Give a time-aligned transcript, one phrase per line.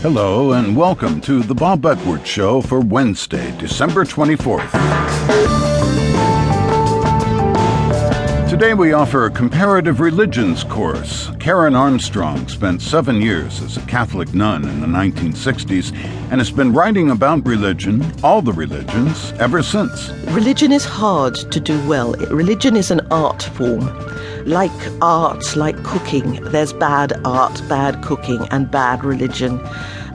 [0.00, 4.70] Hello, and welcome to the Bob Edwards Show for Wednesday, December 24th.
[8.48, 11.32] Today we offer a comparative religions course.
[11.40, 15.92] Karen Armstrong spent seven years as a Catholic nun in the 1960s
[16.30, 20.10] and has been writing about religion, all the religions, ever since.
[20.28, 22.12] Religion is hard to do well.
[22.30, 23.88] Religion is an art form.
[24.48, 24.72] Like
[25.02, 29.60] art, like cooking, there's bad art, bad cooking, and bad religion.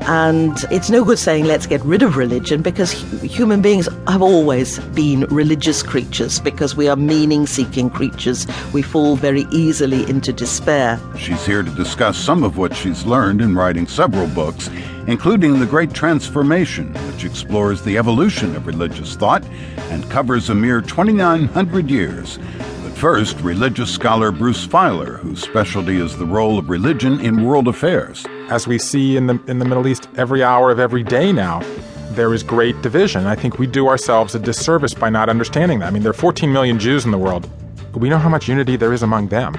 [0.08, 4.80] And it's no good saying let's get rid of religion because human beings have always
[4.80, 8.48] been religious creatures because we are meaning seeking creatures.
[8.74, 11.00] We fall very easily into despair.
[11.16, 14.68] She's here to discuss some of what she's learned in writing several books,
[15.06, 19.46] including The Great Transformation, which explores the evolution of religious thought
[19.92, 22.40] and covers a mere 2,900 years.
[23.04, 27.68] But first, religious scholar Bruce Feiler, whose specialty is the role of religion in world
[27.68, 31.34] affairs as we see in the in the Middle East every hour of every day
[31.34, 31.60] now,
[32.12, 33.26] there is great division.
[33.26, 35.88] I think we do ourselves a disservice by not understanding that.
[35.88, 37.50] I mean, there are 14 million Jews in the world.
[37.94, 39.54] We know how much unity there is among them.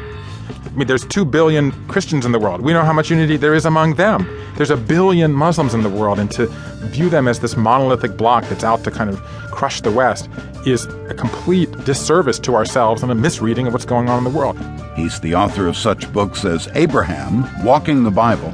[0.75, 2.61] I mean, there's 2 billion Christians in the world.
[2.61, 4.27] We know how much unity there is among them.
[4.57, 6.47] There's a billion Muslims in the world, and to
[6.89, 10.29] view them as this monolithic block that's out to kind of crush the West
[10.67, 14.37] is a complete disservice to ourselves and a misreading of what's going on in the
[14.37, 14.59] world.
[14.97, 18.53] He's the author of such books as Abraham, Walking the Bible,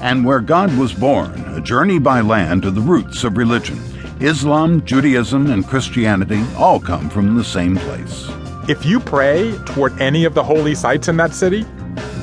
[0.00, 3.78] and Where God Was Born A Journey by Land to the Roots of Religion.
[4.18, 8.28] Islam, Judaism, and Christianity all come from the same place.
[8.70, 11.66] If you pray toward any of the holy sites in that city,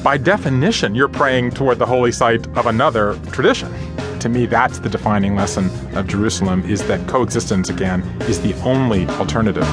[0.02, 3.70] by definition, you're praying toward the holy site of another tradition.
[4.20, 9.06] To me, that's the defining lesson of Jerusalem is that coexistence, again, is the only
[9.20, 9.68] alternative.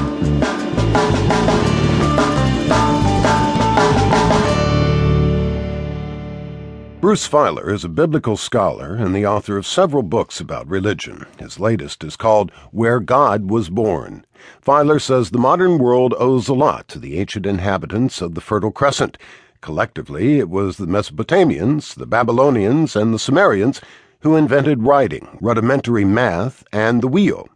[7.05, 11.27] Bruce Feiler is a biblical scholar and the author of several books about religion.
[11.39, 14.25] His latest is called Where God Was Born.
[14.65, 18.71] Feiler says the modern world owes a lot to the ancient inhabitants of the Fertile
[18.71, 19.19] Crescent.
[19.61, 23.83] Collectively, it was the Mesopotamians, the Babylonians, and the Sumerians
[24.21, 27.51] who invented writing, rudimentary math, and the wheel.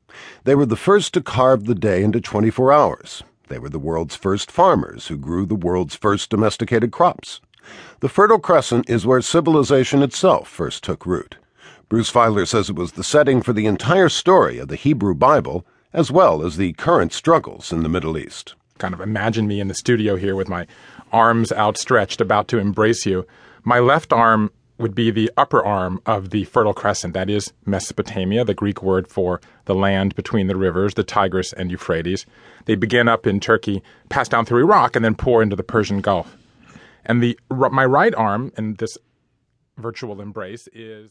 [0.44, 3.22] They were the first to carve the day into 24 hours.
[3.48, 7.40] They were the world's first farmers who grew the world's first domesticated crops.
[8.00, 11.36] The Fertile Crescent is where civilization itself first took root.
[11.88, 15.66] Bruce Feiler says it was the setting for the entire story of the Hebrew Bible,
[15.92, 18.54] as well as the current struggles in the Middle East.
[18.78, 20.66] Kind of imagine me in the studio here with my
[21.12, 23.26] arms outstretched, about to embrace you.
[23.64, 27.14] My left arm would be the upper arm of the Fertile Crescent.
[27.14, 31.70] That is Mesopotamia, the Greek word for the land between the rivers, the Tigris and
[31.70, 32.26] Euphrates.
[32.66, 36.00] They begin up in Turkey, pass down through Iraq, and then pour into the Persian
[36.00, 36.36] Gulf.
[37.04, 38.98] And the my right arm in this
[39.76, 41.06] virtual embrace is